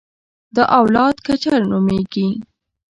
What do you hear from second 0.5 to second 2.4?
دا اولاد کچر نومېږي.